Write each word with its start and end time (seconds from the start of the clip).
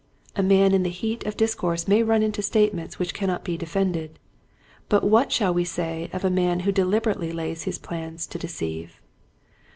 A 0.35 0.41
man 0.41 0.73
in 0.73 0.81
the 0.81 0.89
heat 0.89 1.27
of 1.27 1.37
discourse 1.37 1.87
may 1.87 2.01
run 2.01 2.23
into 2.23 2.41
statements 2.41 2.97
which 2.97 3.13
cannot 3.13 3.43
be 3.43 3.55
defended, 3.55 4.17
but 4.89 5.03
what 5.03 5.31
shall 5.31 5.53
we 5.53 5.63
say 5.63 6.09
of 6.11 6.25
a 6.25 6.31
man 6.31 6.61
who 6.61 6.71
deliberately 6.71 7.31
lays 7.31 7.65
his 7.65 7.77
plans 7.77 8.25
to 8.25 8.39
deceive 8.39 8.99